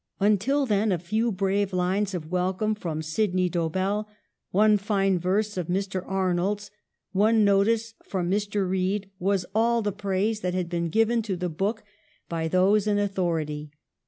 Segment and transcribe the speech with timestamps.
[0.19, 4.07] Until then, a few brave lines of welcome from Sydney Dobell,
[4.49, 6.03] one fine verse of Mr.
[6.03, 6.71] Arnold's,
[7.11, 8.67] one notice from Mr.
[8.67, 11.83] Reid, was all the praise that had been given to the book
[12.27, 12.93] by those INTRODUCTION.
[12.95, 13.71] 3 in authority.